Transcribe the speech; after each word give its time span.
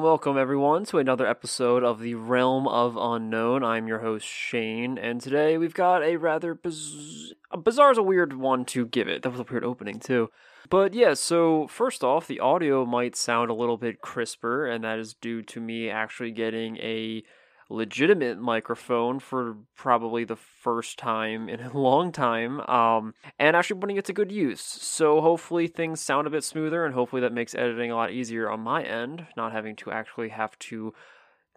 And 0.00 0.06
welcome 0.06 0.38
everyone 0.38 0.86
to 0.86 0.96
another 0.96 1.26
episode 1.26 1.84
of 1.84 2.00
the 2.00 2.14
Realm 2.14 2.66
of 2.66 2.96
Unknown. 2.96 3.62
I'm 3.62 3.86
your 3.86 3.98
host 3.98 4.24
Shane, 4.24 4.96
and 4.96 5.20
today 5.20 5.58
we've 5.58 5.74
got 5.74 6.02
a 6.02 6.16
rather 6.16 6.54
biz- 6.54 7.34
bizarre 7.62 7.92
is 7.92 7.98
a 7.98 8.02
weird 8.02 8.32
one 8.32 8.64
to 8.64 8.86
give 8.86 9.08
it. 9.08 9.20
That 9.20 9.28
was 9.28 9.40
a 9.40 9.46
weird 9.50 9.62
opening 9.62 10.00
too. 10.00 10.30
But 10.70 10.94
yeah, 10.94 11.12
so 11.12 11.66
first 11.66 12.02
off, 12.02 12.26
the 12.26 12.40
audio 12.40 12.86
might 12.86 13.14
sound 13.14 13.50
a 13.50 13.54
little 13.54 13.76
bit 13.76 14.00
crisper, 14.00 14.66
and 14.66 14.82
that 14.84 14.98
is 14.98 15.12
due 15.12 15.42
to 15.42 15.60
me 15.60 15.90
actually 15.90 16.30
getting 16.30 16.78
a 16.78 17.22
legitimate 17.70 18.36
microphone 18.38 19.20
for 19.20 19.56
probably 19.76 20.24
the 20.24 20.36
first 20.36 20.98
time 20.98 21.48
in 21.48 21.60
a 21.60 21.78
long 21.78 22.12
time 22.12 22.60
um, 22.62 23.14
and 23.38 23.56
actually 23.56 23.80
putting 23.80 23.96
it 23.96 24.04
to 24.04 24.12
good 24.12 24.32
use. 24.32 24.60
So 24.60 25.20
hopefully 25.20 25.68
things 25.68 26.00
sound 26.00 26.26
a 26.26 26.30
bit 26.30 26.44
smoother 26.44 26.84
and 26.84 26.94
hopefully 26.94 27.22
that 27.22 27.32
makes 27.32 27.54
editing 27.54 27.90
a 27.90 27.96
lot 27.96 28.10
easier 28.10 28.50
on 28.50 28.60
my 28.60 28.82
end 28.82 29.26
not 29.36 29.52
having 29.52 29.76
to 29.76 29.92
actually 29.92 30.30
have 30.30 30.58
to 30.58 30.92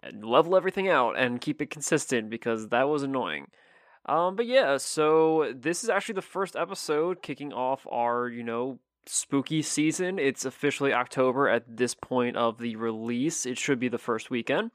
uh, 0.02 0.10
level 0.22 0.56
everything 0.56 0.88
out 0.88 1.18
and 1.18 1.40
keep 1.40 1.60
it 1.60 1.70
consistent 1.70 2.30
because 2.30 2.68
that 2.68 2.88
was 2.88 3.02
annoying. 3.02 3.48
Um, 4.06 4.36
but 4.36 4.46
yeah 4.46 4.76
so 4.76 5.52
this 5.54 5.82
is 5.82 5.90
actually 5.90 6.14
the 6.14 6.22
first 6.22 6.54
episode 6.54 7.22
kicking 7.22 7.52
off 7.52 7.86
our 7.90 8.28
you 8.28 8.44
know 8.44 8.78
spooky 9.06 9.62
season. 9.62 10.18
It's 10.18 10.44
officially 10.44 10.92
october 10.92 11.48
at 11.48 11.76
this 11.76 11.94
point 11.94 12.36
of 12.36 12.58
the 12.58 12.76
release. 12.76 13.46
It 13.46 13.58
should 13.58 13.80
be 13.80 13.88
the 13.88 13.98
first 13.98 14.30
weekend 14.30 14.70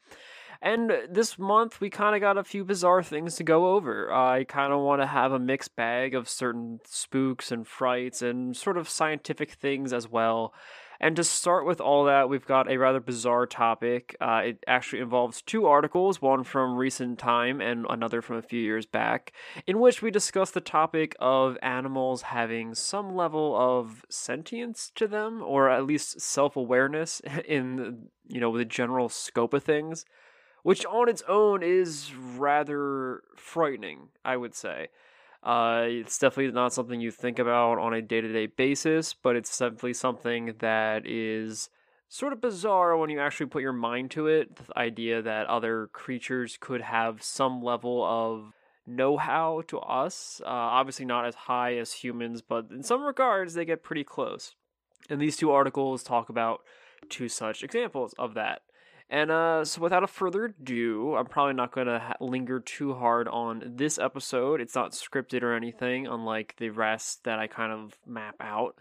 and 0.61 0.91
this 1.09 1.39
month, 1.39 1.79
we 1.79 1.89
kind 1.89 2.15
of 2.15 2.21
got 2.21 2.37
a 2.37 2.43
few 2.43 2.65
bizarre 2.65 3.01
things 3.01 3.35
to 3.35 3.43
go 3.43 3.75
over. 3.75 4.13
I 4.13 4.43
kind 4.43 4.73
of 4.73 4.81
want 4.81 5.01
to 5.01 5.07
have 5.07 5.31
a 5.31 5.39
mixed 5.39 5.75
bag 5.77 6.13
of 6.13 6.27
certain 6.27 6.81
spooks 6.83 7.51
and 7.51 7.65
frights 7.65 8.21
and 8.21 8.55
sort 8.55 8.77
of 8.77 8.89
scientific 8.89 9.51
things 9.51 9.93
as 9.93 10.09
well. 10.09 10.53
And 11.01 11.15
to 11.15 11.23
start 11.23 11.65
with 11.65 11.79
all 11.79 12.03
that, 12.05 12.27
we've 12.27 12.45
got 12.45 12.69
a 12.69 12.75
rather 12.75 12.99
bizarre 12.99 13.45
topic. 13.45 14.17
Uh, 14.19 14.41
it 14.47 14.63
actually 14.67 15.01
involves 15.01 15.41
two 15.41 15.65
articles, 15.65 16.21
one 16.21 16.43
from 16.43 16.75
recent 16.75 17.19
time 17.19 17.61
and 17.61 17.85
another 17.89 18.21
from 18.21 18.35
a 18.35 18.41
few 18.41 18.59
years 18.59 18.85
back, 18.85 19.31
in 19.65 19.79
which 19.79 20.01
we 20.01 20.11
discuss 20.11 20.51
the 20.51 20.59
topic 20.59 21.15
of 21.21 21.57
animals 21.61 22.23
having 22.23 22.75
some 22.75 23.15
level 23.15 23.55
of 23.57 24.05
sentience 24.09 24.91
to 24.95 25.07
them, 25.07 25.41
or 25.41 25.69
at 25.69 25.85
least 25.85 26.19
self 26.19 26.57
awareness 26.57 27.21
in 27.47 28.09
you 28.27 28.41
know 28.41 28.57
the 28.57 28.65
general 28.65 29.07
scope 29.07 29.53
of 29.53 29.63
things 29.63 30.03
which 30.63 30.85
on 30.85 31.09
its 31.09 31.23
own 31.27 31.63
is 31.63 32.13
rather 32.13 33.23
frightening, 33.35 34.09
I 34.23 34.37
would 34.37 34.55
say. 34.55 34.89
Uh, 35.41 35.85
it's 35.85 36.17
definitely 36.17 36.51
not 36.51 36.73
something 36.73 36.99
you 36.99 37.11
think 37.11 37.39
about 37.39 37.77
on 37.77 37.93
a 37.93 38.01
day 38.01 38.21
to 38.21 38.31
day 38.31 38.47
basis, 38.47 39.13
but 39.13 39.35
it's 39.35 39.57
definitely 39.57 39.93
something 39.93 40.53
that 40.59 41.07
is 41.07 41.69
sort 42.09 42.33
of 42.33 42.41
bizarre 42.41 42.97
when 42.97 43.09
you 43.09 43.19
actually 43.19 43.45
put 43.45 43.61
your 43.61 43.73
mind 43.73 44.11
to 44.11 44.27
it. 44.27 44.55
The 44.55 44.77
idea 44.77 45.21
that 45.21 45.47
other 45.47 45.87
creatures 45.93 46.57
could 46.59 46.81
have 46.81 47.23
some 47.23 47.61
level 47.63 48.03
of 48.03 48.53
know 48.85 49.17
how 49.17 49.61
to 49.67 49.79
us. 49.79 50.41
Uh, 50.43 50.49
obviously, 50.49 51.05
not 51.05 51.25
as 51.25 51.35
high 51.35 51.75
as 51.75 51.93
humans, 51.93 52.41
but 52.41 52.67
in 52.71 52.83
some 52.83 53.03
regards, 53.03 53.53
they 53.53 53.63
get 53.63 53.83
pretty 53.83 54.03
close. 54.03 54.55
And 55.09 55.21
these 55.21 55.37
two 55.37 55.51
articles 55.51 56.03
talk 56.03 56.29
about 56.29 56.61
two 57.07 57.29
such 57.29 57.63
examples 57.63 58.13
of 58.17 58.33
that. 58.33 58.61
And 59.09 59.31
uh, 59.31 59.65
so, 59.65 59.81
without 59.81 60.03
a 60.03 60.07
further 60.07 60.45
ado, 60.45 61.15
I'm 61.15 61.25
probably 61.25 61.55
not 61.55 61.71
going 61.71 61.87
to 61.87 61.97
ha- 61.97 62.13
linger 62.19 62.59
too 62.59 62.93
hard 62.93 63.27
on 63.27 63.63
this 63.65 63.97
episode. 63.97 64.61
It's 64.61 64.75
not 64.75 64.91
scripted 64.91 65.41
or 65.41 65.55
anything, 65.55 66.05
unlike 66.05 66.55
the 66.57 66.69
rest 66.69 67.23
that 67.23 67.39
I 67.39 67.47
kind 67.47 67.71
of 67.71 67.97
map 68.05 68.35
out. 68.39 68.75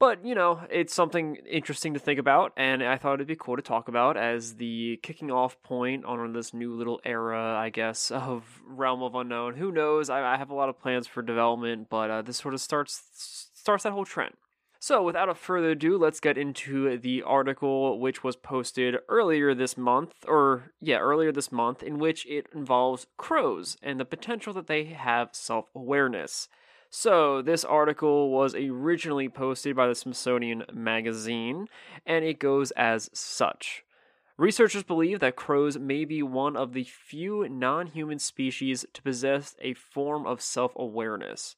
But, 0.00 0.24
you 0.24 0.34
know, 0.34 0.60
it's 0.70 0.94
something 0.94 1.36
interesting 1.48 1.94
to 1.94 2.00
think 2.00 2.20
about, 2.20 2.52
and 2.56 2.84
I 2.84 2.96
thought 2.96 3.14
it'd 3.14 3.26
be 3.26 3.34
cool 3.36 3.56
to 3.56 3.62
talk 3.62 3.88
about 3.88 4.16
as 4.16 4.54
the 4.54 4.98
kicking 5.02 5.30
off 5.30 5.60
point 5.62 6.04
on 6.04 6.32
this 6.32 6.54
new 6.54 6.74
little 6.74 7.00
era, 7.04 7.56
I 7.56 7.70
guess, 7.70 8.10
of 8.12 8.44
Realm 8.64 9.02
of 9.02 9.14
Unknown. 9.14 9.54
Who 9.54 9.70
knows? 9.70 10.10
I, 10.10 10.34
I 10.34 10.36
have 10.36 10.50
a 10.50 10.54
lot 10.54 10.68
of 10.68 10.80
plans 10.80 11.06
for 11.06 11.22
development, 11.22 11.88
but 11.88 12.10
uh, 12.10 12.22
this 12.22 12.36
sort 12.36 12.54
of 12.54 12.60
starts 12.60 13.48
starts 13.54 13.84
that 13.84 13.92
whole 13.92 14.04
trend. 14.04 14.34
So, 14.80 15.02
without 15.02 15.36
further 15.36 15.70
ado, 15.70 15.98
let's 15.98 16.20
get 16.20 16.38
into 16.38 16.98
the 16.98 17.22
article 17.22 17.98
which 17.98 18.22
was 18.22 18.36
posted 18.36 18.96
earlier 19.08 19.52
this 19.52 19.76
month, 19.76 20.12
or 20.26 20.70
yeah, 20.80 20.98
earlier 20.98 21.32
this 21.32 21.50
month, 21.50 21.82
in 21.82 21.98
which 21.98 22.24
it 22.26 22.46
involves 22.54 23.08
crows 23.16 23.76
and 23.82 23.98
the 23.98 24.04
potential 24.04 24.52
that 24.52 24.68
they 24.68 24.84
have 24.84 25.30
self 25.32 25.66
awareness. 25.74 26.48
So, 26.90 27.42
this 27.42 27.64
article 27.64 28.30
was 28.30 28.54
originally 28.54 29.28
posted 29.28 29.74
by 29.74 29.88
the 29.88 29.96
Smithsonian 29.96 30.64
Magazine, 30.72 31.66
and 32.06 32.24
it 32.24 32.38
goes 32.38 32.70
as 32.72 33.10
such. 33.12 33.84
Researchers 34.36 34.84
believe 34.84 35.18
that 35.18 35.34
crows 35.34 35.76
may 35.76 36.04
be 36.04 36.22
one 36.22 36.56
of 36.56 36.72
the 36.72 36.84
few 36.84 37.48
non 37.48 37.88
human 37.88 38.20
species 38.20 38.86
to 38.92 39.02
possess 39.02 39.56
a 39.60 39.74
form 39.74 40.24
of 40.24 40.40
self 40.40 40.72
awareness. 40.76 41.56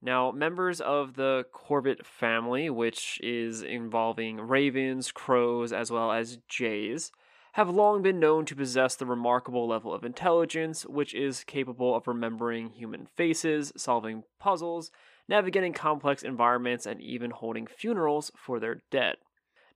Now, 0.00 0.30
members 0.30 0.80
of 0.80 1.14
the 1.14 1.46
corvid 1.52 2.06
family, 2.06 2.70
which 2.70 3.20
is 3.22 3.62
involving 3.62 4.40
ravens, 4.40 5.10
crows, 5.10 5.72
as 5.72 5.90
well 5.90 6.12
as 6.12 6.38
jays, 6.48 7.10
have 7.52 7.68
long 7.68 8.02
been 8.02 8.20
known 8.20 8.44
to 8.44 8.54
possess 8.54 8.94
the 8.94 9.06
remarkable 9.06 9.66
level 9.66 9.92
of 9.92 10.04
intelligence 10.04 10.86
which 10.86 11.14
is 11.14 11.42
capable 11.42 11.96
of 11.96 12.06
remembering 12.06 12.70
human 12.70 13.06
faces, 13.16 13.72
solving 13.76 14.22
puzzles, 14.38 14.92
navigating 15.28 15.72
complex 15.72 16.22
environments, 16.22 16.86
and 16.86 17.00
even 17.00 17.32
holding 17.32 17.66
funerals 17.66 18.30
for 18.36 18.60
their 18.60 18.82
dead. 18.90 19.16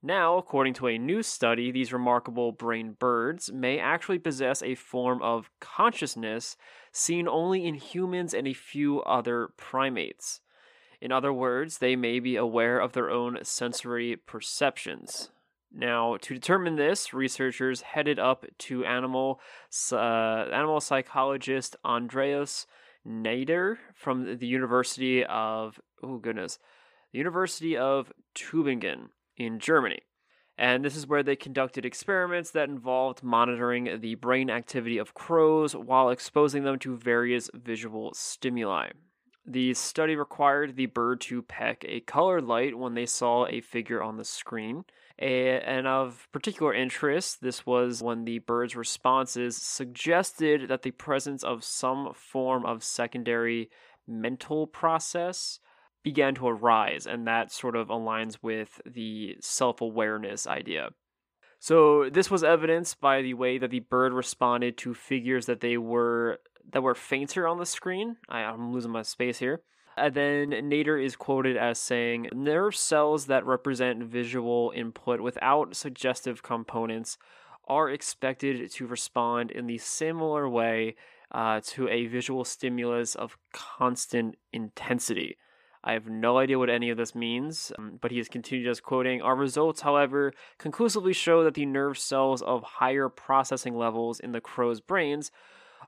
Now, 0.05 0.37
according 0.37 0.75
to 0.75 0.89
a 0.89 0.99
new 0.99 1.23
study, 1.23 1.71
these 1.71 1.93
remarkable 1.93 2.51
brain 2.51 2.97
birds 2.99 3.53
may 3.53 3.79
actually 3.79 4.19
possess 4.19 4.61
a 4.61 4.75
form 4.75 5.23
of 5.23 5.49
consciousness 5.61 6.57
seen 6.91 7.29
only 7.29 7.65
in 7.65 7.75
humans 7.75 8.35
and 8.35 8.49
a 8.49 8.53
few 8.53 9.01
other 9.03 9.51
primates. 9.57 10.41
In 11.01 11.13
other 11.13 11.33
words, 11.33 11.79
they 11.79 11.95
may 11.95 12.19
be 12.19 12.35
aware 12.35 12.81
of 12.81 12.93
their 12.93 13.11
own 13.11 13.39
sensory 13.45 14.17
perceptions. 14.17 15.31
Now, 15.73 16.17
to 16.21 16.35
determine 16.35 16.75
this, 16.75 17.15
researchers 17.15 17.83
headed 17.83 18.19
up 18.19 18.45
to 18.59 18.85
animal 18.85 19.41
uh, 19.93 19.97
animal 20.53 20.81
psychologist 20.81 21.77
Andreas 21.85 22.67
Nader 23.07 23.79
from 23.95 24.37
the 24.37 24.47
University 24.47 25.25
of 25.25 25.81
oh 26.03 26.19
goodness, 26.19 26.59
the 27.13 27.19
University 27.19 27.77
of 27.77 28.13
Tübingen 28.35 29.09
in 29.37 29.59
Germany. 29.59 30.01
And 30.59 30.85
this 30.85 30.97
is 30.97 31.07
where 31.07 31.23
they 31.23 31.37
conducted 31.37 31.85
experiments 31.85 32.51
that 32.51 32.69
involved 32.69 33.23
monitoring 33.23 34.01
the 34.01 34.15
brain 34.17 34.51
activity 34.51 34.99
of 34.99 35.15
crows 35.15 35.75
while 35.75 36.11
exposing 36.11 36.65
them 36.65 36.79
to 36.81 36.97
various 36.97 37.51
visual 37.55 38.13
stimuli. 38.15 38.91
The 39.45 39.75
study 39.75 40.15
required 40.15 40.77
the 40.77 40.87
bird 40.87 41.21
to 41.23 41.43
peck 41.43 41.85
a 41.89 42.01
colored 42.01 42.45
light 42.45 42.79
when 42.79 42.95
they 42.95 43.07
saw 43.07 43.47
a 43.47 43.61
figure 43.61 44.03
on 44.03 44.17
the 44.17 44.25
screen. 44.25 44.85
and 45.19 45.87
of 45.87 46.29
particular 46.33 46.73
interest, 46.73 47.41
this 47.41 47.67
was 47.67 48.03
when 48.03 48.25
the 48.25 48.39
bird's 48.39 48.77
responses 48.77 49.57
suggested 49.57 50.69
that 50.69 50.83
the 50.83 50.91
presence 50.91 51.43
of 51.43 51.65
some 51.65 52.13
form 52.15 52.65
of 52.65 52.85
secondary 52.85 53.69
mental 54.07 54.67
process 54.67 55.59
began 56.03 56.35
to 56.37 56.49
arise, 56.49 57.07
and 57.07 57.27
that 57.27 57.53
sort 57.53 57.77
of 57.77 57.89
aligns 57.89 58.39
with 58.43 58.81
the 58.85 59.37
self 59.41 59.81
awareness 59.81 60.47
idea. 60.47 60.91
So 61.63 62.11
this 62.11 62.29
was 62.29 62.43
evidenced 62.43 63.01
by 63.01 63.23
the 63.23 63.35
way 63.35 63.57
that 63.59 63.71
the 63.71 63.79
bird 63.79 64.13
responded 64.13 64.77
to 64.79 64.95
figures 64.95 65.47
that 65.47 65.61
they 65.61 65.79
were 65.79 66.41
that 66.73 66.83
were 66.83 66.97
fainter 66.97 67.47
on 67.47 67.59
the 67.59 67.67
screen. 67.67 68.17
I, 68.29 68.41
am 68.41 68.73
losing 68.73 68.91
my 68.91 69.03
space 69.03 69.39
here. 69.39 69.63
And 69.97 70.15
then 70.15 70.51
Nader 70.51 71.01
is 71.01 71.15
quoted 71.17 71.57
as 71.57 71.79
saying, 71.79 72.31
"Nerve 72.33 72.75
cells 72.75 73.27
that 73.27 73.47
represent 73.47 74.03
visual 74.03 74.73
input 74.75 75.21
without 75.21 75.77
suggestive 75.77 76.43
components 76.43 77.17
are 77.69 77.91
expected 77.91 78.69
to 78.73 78.87
respond 78.89 79.53
in 79.53 79.67
the 79.67 79.79
similar 79.79 80.49
way 80.49 80.97
uh, 81.31 81.61
to 81.65 81.89
a 81.89 82.07
visual 82.07 82.45
stimulus 82.45 83.15
of 83.15 83.39
constant 83.53 84.37
intensity." 84.53 85.37
I 85.85 85.95
have 85.95 86.07
no 86.07 86.39
idea 86.39 86.59
what 86.59 86.71
any 86.71 86.91
of 86.91 86.97
this 86.97 87.15
means, 87.15 87.73
um, 87.77 87.99
but 88.01 88.13
he 88.13 88.19
has 88.19 88.29
continued 88.29 88.69
as 88.69 88.81
quoting 88.81 89.21
Our 89.21 89.35
results, 89.35 89.81
however, 89.81 90.33
conclusively 90.59 91.13
show 91.13 91.43
that 91.43 91.55
the 91.55 91.67
nerve 91.67 91.99
cells 91.99 92.41
of 92.43 92.63
higher 92.63 93.09
processing 93.09 93.77
levels 93.77 94.21
in 94.21 94.33
the 94.33 94.41
crow's 94.41 94.81
brains 94.81 95.33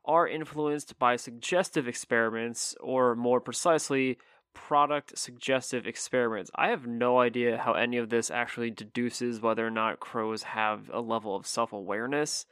are 0.05 0.27
influenced 0.27 0.99
by 0.99 1.17
suggestive 1.17 1.87
experiments, 1.87 2.75
or 2.81 3.15
more 3.15 3.41
precisely, 3.41 4.19
product 4.53 5.19
suggestive 5.19 5.87
experiments. 5.87 6.51
I 6.55 6.69
have 6.69 6.87
no 6.87 7.21
idea 7.21 7.59
how 7.59 7.75
any 7.75 7.97
of 7.97 8.09
this 8.09 8.31
actually 8.31 8.71
deduces 8.71 9.41
whether 9.41 9.67
or 9.67 9.71
not 9.71 10.01
crows 10.01 10.45
have 10.45 10.91
a 10.93 11.01
level 11.01 11.37
of 11.37 11.47
self 11.47 11.73
awareness, 11.73 12.47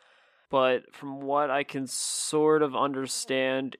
but 0.50 0.94
from 0.94 1.20
what 1.20 1.50
I 1.50 1.64
can 1.64 1.86
sort 1.86 2.62
of 2.62 2.76
understand, 2.76 3.76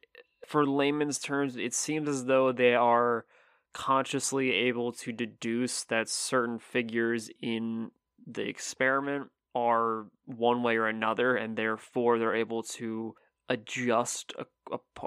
for 0.46 0.66
layman's 0.66 1.18
terms, 1.18 1.56
it 1.56 1.74
seems 1.74 2.08
as 2.08 2.24
though 2.24 2.50
they 2.50 2.74
are 2.74 3.24
consciously 3.72 4.52
able 4.52 4.92
to 4.92 5.12
deduce 5.12 5.84
that 5.84 6.08
certain 6.08 6.58
figures 6.58 7.30
in 7.40 7.90
the 8.26 8.42
experiment 8.42 9.28
are 9.54 10.06
one 10.24 10.62
way 10.62 10.76
or 10.76 10.86
another, 10.86 11.36
and 11.36 11.56
therefore 11.56 12.18
they're 12.18 12.34
able 12.34 12.62
to 12.62 13.14
adjust 13.48 14.32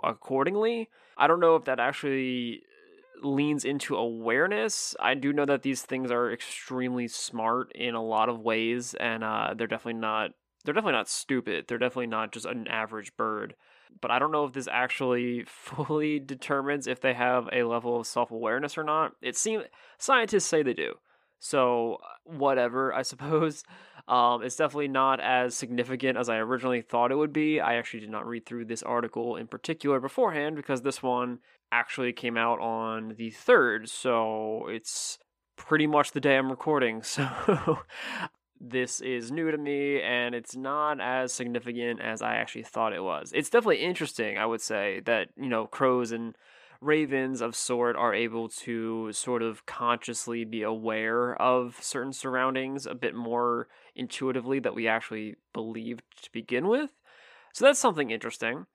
accordingly. 0.04 0.90
I 1.18 1.28
don't 1.28 1.40
know 1.40 1.56
if 1.56 1.66
that 1.66 1.80
actually 1.80 2.62
leans 3.24 3.66
into 3.66 3.96
awareness. 3.96 4.96
I 5.00 5.16
do 5.16 5.34
know 5.34 5.46
that 5.46 5.64
these 5.64 5.82
things 5.82 6.12
are 6.12 6.32
extremely 6.32 7.08
smart 7.08 7.72
in 7.74 7.96
a 7.96 8.04
lot 8.04 8.30
of 8.30 8.40
ways, 8.40 8.94
and 8.96 9.24
uh, 9.24 9.54
they're 9.56 9.68
definitely 9.68 10.00
not 10.02 10.32
they're 10.64 10.74
definitely 10.74 10.98
not 10.98 11.10
stupid. 11.10 11.66
They're 11.68 11.78
definitely 11.78 12.08
not 12.08 12.32
just 12.32 12.46
an 12.46 12.68
average 12.68 13.16
bird. 13.16 13.56
But 14.02 14.12
I 14.12 14.20
don't 14.20 14.32
know 14.32 14.46
if 14.46 14.54
this 14.54 14.68
actually 14.72 15.44
fully 15.48 16.20
determines 16.20 16.88
if 16.88 17.02
they 17.02 17.14
have 17.14 17.50
a 17.52 17.64
level 17.64 18.00
of 18.00 18.08
self 18.08 18.32
awareness 18.32 18.78
or 18.78 18.84
not. 18.84 19.14
It 19.22 19.36
seems 19.36 19.66
scientists 19.98 20.46
say 20.46 20.64
they 20.64 20.74
do. 20.74 20.96
So 21.40 21.98
whatever, 22.24 22.94
I 22.94 23.02
suppose. 23.04 23.64
Um, 24.08 24.44
it's 24.44 24.56
definitely 24.56 24.88
not 24.90 25.20
as 25.20 25.56
significant 25.56 26.18
as 26.18 26.30
I 26.30 26.38
originally 26.38 26.82
thought 26.82 27.12
it 27.12 27.18
would 27.18 27.34
be. 27.34 27.60
I 27.60 27.76
actually 27.76 28.02
did 28.02 28.12
not 28.12 28.28
read 28.28 28.46
through 28.46 28.66
this 28.66 28.84
article 28.84 29.36
in 29.36 29.48
particular 29.48 30.00
beforehand 30.00 30.56
because 30.56 30.84
this 30.84 31.02
one 31.02 31.40
actually 31.72 32.14
came 32.14 32.38
out 32.38 32.60
on 32.60 33.16
the 33.18 33.32
3rd, 33.32 33.90
so 33.90 34.68
it's 34.70 35.18
pretty 35.58 35.88
much 35.88 36.12
the 36.12 36.20
day 36.20 36.38
I'm 36.38 36.50
recording. 36.50 37.02
So 37.16 37.80
this 38.70 39.02
is 39.02 39.32
new 39.32 39.52
to 39.52 39.58
me 39.58 40.02
and 40.02 40.34
it's 40.34 40.56
not 40.56 41.00
as 41.00 41.32
significant 41.32 42.02
as 42.02 42.22
I 42.22 42.36
actually 42.36 42.64
thought 42.64 42.94
it 42.94 43.04
was. 43.04 43.32
It's 43.36 43.50
definitely 43.50 43.84
interesting, 43.84 44.38
I 44.38 44.46
would 44.46 44.62
say, 44.62 45.02
that, 45.06 45.30
you 45.38 45.50
know, 45.50 45.68
crows 45.68 46.12
and 46.12 46.36
ravens 46.82 47.42
of 47.42 47.56
sort 47.56 47.96
are 47.96 48.14
able 48.14 48.50
to 48.50 49.12
sort 49.12 49.42
of 49.42 49.66
consciously 49.66 50.44
be 50.46 50.62
aware 50.62 51.36
of 51.42 51.78
certain 51.82 52.14
surroundings 52.14 52.86
a 52.86 52.96
bit 52.96 53.16
more 53.16 53.68
intuitively 53.96 54.60
that 54.60 54.76
we 54.76 54.88
actually 54.88 55.36
believed 55.54 56.04
to 56.22 56.32
begin 56.32 56.68
with. 56.68 56.92
So 57.54 57.66
that's 57.66 57.80
something 57.80 58.12
interesting. 58.12 58.66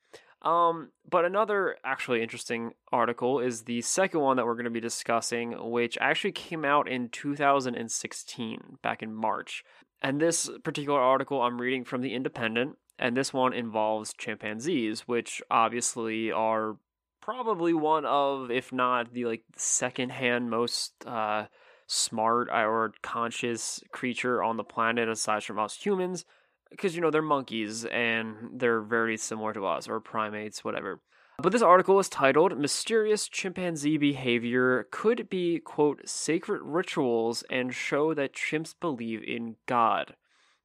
Um, 0.42 0.90
but 1.08 1.24
another 1.24 1.76
actually 1.84 2.22
interesting 2.22 2.72
article 2.90 3.40
is 3.40 3.62
the 3.62 3.82
second 3.82 4.20
one 4.20 4.36
that 4.36 4.46
we're 4.46 4.54
going 4.54 4.64
to 4.64 4.70
be 4.70 4.80
discussing, 4.80 5.70
which 5.70 5.98
actually 6.00 6.32
came 6.32 6.64
out 6.64 6.88
in 6.88 7.10
2016, 7.10 8.78
back 8.82 9.02
in 9.02 9.14
March. 9.14 9.64
And 10.02 10.18
this 10.18 10.48
particular 10.64 10.98
article 10.98 11.42
I'm 11.42 11.60
reading 11.60 11.84
from 11.84 12.00
The 12.00 12.14
Independent, 12.14 12.78
and 12.98 13.16
this 13.16 13.34
one 13.34 13.52
involves 13.52 14.14
chimpanzees, 14.14 15.00
which 15.00 15.42
obviously 15.50 16.32
are 16.32 16.76
probably 17.20 17.74
one 17.74 18.06
of, 18.06 18.50
if 18.50 18.72
not 18.72 19.12
the 19.12 19.26
like 19.26 19.42
second-hand 19.56 20.48
most 20.48 20.94
uh, 21.06 21.46
smart 21.86 22.48
or 22.50 22.94
conscious 23.02 23.82
creature 23.92 24.42
on 24.42 24.56
the 24.56 24.64
planet 24.64 25.08
aside 25.08 25.44
from 25.44 25.58
us 25.58 25.76
humans, 25.76 26.24
because 26.70 26.94
you 26.94 27.00
know 27.00 27.10
they're 27.10 27.22
monkeys 27.22 27.84
and 27.84 28.36
they're 28.52 28.80
very 28.80 29.16
similar 29.16 29.52
to 29.52 29.66
us 29.66 29.88
or 29.88 30.00
primates, 30.00 30.64
whatever. 30.64 31.00
But 31.42 31.52
this 31.52 31.62
article 31.62 31.98
is 31.98 32.10
titled 32.10 32.58
Mysterious 32.58 33.26
Chimpanzee 33.26 33.96
Behavior 33.96 34.86
Could 34.90 35.30
Be, 35.30 35.58
quote, 35.58 36.06
Sacred 36.06 36.60
Rituals 36.62 37.44
and 37.48 37.74
Show 37.74 38.12
That 38.12 38.34
Chimps 38.34 38.74
Believe 38.78 39.22
in 39.22 39.56
God. 39.64 40.16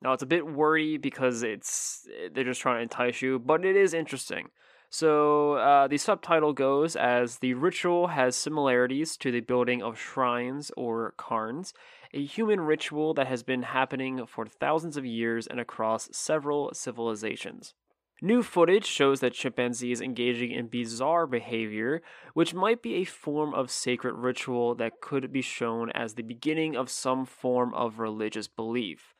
Now, 0.01 0.11
it's 0.11 0.23
a 0.23 0.27
bit 0.27 0.45
wordy 0.45 0.97
because 0.97 1.43
it's 1.43 2.07
they're 2.33 2.43
just 2.43 2.59
trying 2.59 2.77
to 2.77 2.83
entice 2.83 3.21
you, 3.21 3.39
but 3.39 3.63
it 3.63 3.77
is 3.77 3.93
interesting. 3.93 4.49
So 4.89 5.53
uh, 5.53 5.87
the 5.87 5.97
subtitle 5.97 6.53
goes 6.53 6.95
as 6.95 7.37
the 7.37 7.53
ritual 7.53 8.07
has 8.07 8.35
similarities 8.35 9.17
to 9.17 9.31
the 9.31 9.39
building 9.39 9.81
of 9.81 9.99
shrines 9.99 10.71
or 10.77 11.13
cairns, 11.17 11.73
a 12.15 12.23
human 12.23 12.61
ritual 12.61 13.13
that 13.13 13.27
has 13.27 13.43
been 13.43 13.63
happening 13.63 14.25
for 14.25 14.45
thousands 14.45 14.95
of 14.95 15.05
years 15.05 15.45
and 15.45 15.59
across 15.59 16.09
several 16.13 16.71
civilizations. 16.73 17.73
New 18.21 18.41
footage 18.41 18.85
shows 18.85 19.19
that 19.19 19.33
chimpanzees 19.33 19.99
engaging 19.99 20.49
in 20.49 20.67
bizarre 20.67 21.27
behavior, 21.27 22.01
which 22.33 22.53
might 22.53 22.81
be 22.81 22.95
a 22.95 23.03
form 23.03 23.53
of 23.53 23.69
sacred 23.69 24.13
ritual 24.15 24.73
that 24.75 25.01
could 25.01 25.33
be 25.33 25.41
shown 25.41 25.91
as 25.91 26.13
the 26.13 26.23
beginning 26.23 26.77
of 26.77 26.89
some 26.89 27.25
form 27.25 27.73
of 27.73 27.99
religious 27.99 28.47
belief. 28.47 29.13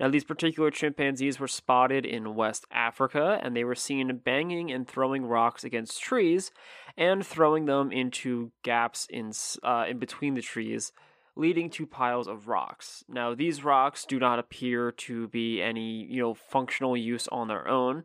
Now, 0.00 0.08
these 0.08 0.24
particular 0.24 0.72
chimpanzees 0.72 1.38
were 1.38 1.46
spotted 1.46 2.04
in 2.04 2.34
West 2.34 2.66
Africa, 2.72 3.38
and 3.40 3.54
they 3.54 3.62
were 3.62 3.76
seen 3.76 4.20
banging 4.24 4.72
and 4.72 4.88
throwing 4.88 5.24
rocks 5.24 5.62
against 5.62 6.02
trees 6.02 6.50
and 6.96 7.24
throwing 7.24 7.66
them 7.66 7.92
into 7.92 8.50
gaps 8.64 9.06
in, 9.08 9.30
uh, 9.62 9.84
in 9.88 10.00
between 10.00 10.34
the 10.34 10.42
trees, 10.42 10.90
leading 11.34 11.70
to 11.70 11.86
piles 11.86 12.28
of 12.28 12.48
rocks. 12.48 13.04
Now, 13.08 13.34
these 13.34 13.64
rocks 13.64 14.04
do 14.04 14.18
not 14.18 14.38
appear 14.38 14.92
to 14.92 15.28
be 15.28 15.62
any, 15.62 16.04
you 16.04 16.20
know, 16.20 16.34
functional 16.34 16.96
use 16.96 17.28
on 17.28 17.48
their 17.48 17.66
own, 17.68 18.04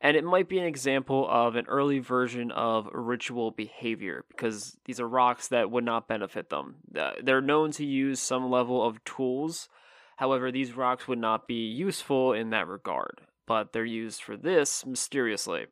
and 0.00 0.16
it 0.16 0.24
might 0.24 0.48
be 0.48 0.58
an 0.58 0.64
example 0.64 1.26
of 1.28 1.56
an 1.56 1.66
early 1.66 1.98
version 1.98 2.52
of 2.52 2.88
ritual 2.92 3.50
behavior 3.50 4.24
because 4.28 4.76
these 4.84 5.00
are 5.00 5.08
rocks 5.08 5.48
that 5.48 5.70
would 5.70 5.84
not 5.84 6.06
benefit 6.06 6.50
them. 6.50 6.76
They're 7.22 7.40
known 7.40 7.72
to 7.72 7.84
use 7.84 8.20
some 8.20 8.48
level 8.50 8.84
of 8.84 9.02
tools 9.04 9.68
However, 10.18 10.50
these 10.50 10.76
rocks 10.76 11.06
would 11.06 11.20
not 11.20 11.46
be 11.46 11.68
useful 11.68 12.32
in 12.32 12.50
that 12.50 12.66
regard, 12.66 13.20
but 13.46 13.72
they're 13.72 13.84
used 13.84 14.20
for 14.20 14.36
this 14.36 14.84
mysteriously. 14.84 15.66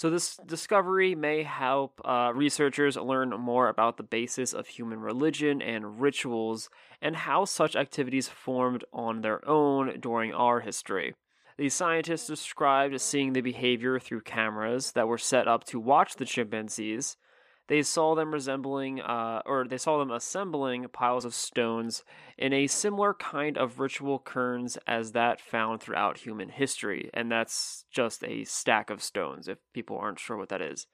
So, 0.00 0.08
this 0.08 0.38
discovery 0.46 1.14
may 1.14 1.42
help 1.42 2.00
uh, 2.06 2.32
researchers 2.34 2.96
learn 2.96 3.38
more 3.38 3.68
about 3.68 3.98
the 3.98 4.02
basis 4.02 4.54
of 4.54 4.66
human 4.66 4.98
religion 4.98 5.60
and 5.60 6.00
rituals 6.00 6.70
and 7.02 7.14
how 7.14 7.44
such 7.44 7.76
activities 7.76 8.26
formed 8.26 8.82
on 8.94 9.20
their 9.20 9.46
own 9.46 10.00
during 10.00 10.32
our 10.32 10.60
history. 10.60 11.16
The 11.58 11.68
scientists 11.68 12.26
described 12.26 12.98
seeing 12.98 13.34
the 13.34 13.42
behavior 13.42 13.98
through 13.98 14.22
cameras 14.22 14.92
that 14.92 15.06
were 15.06 15.18
set 15.18 15.46
up 15.46 15.64
to 15.64 15.78
watch 15.78 16.16
the 16.16 16.24
chimpanzees, 16.24 17.18
they 17.70 17.82
saw 17.82 18.16
them 18.16 18.32
resembling, 18.32 19.00
uh, 19.00 19.42
or 19.46 19.64
they 19.64 19.78
saw 19.78 19.96
them 20.00 20.10
assembling 20.10 20.88
piles 20.92 21.24
of 21.24 21.32
stones 21.32 22.02
in 22.36 22.52
a 22.52 22.66
similar 22.66 23.14
kind 23.14 23.56
of 23.56 23.78
ritual 23.78 24.18
cairns 24.18 24.76
as 24.88 25.12
that 25.12 25.40
found 25.40 25.80
throughout 25.80 26.18
human 26.18 26.48
history, 26.48 27.10
and 27.14 27.30
that's 27.30 27.84
just 27.92 28.24
a 28.24 28.42
stack 28.42 28.90
of 28.90 29.00
stones, 29.00 29.46
if 29.46 29.58
people 29.72 29.96
aren't 29.96 30.18
sure 30.18 30.36
what 30.36 30.48
that 30.48 30.60
is. 30.60 30.88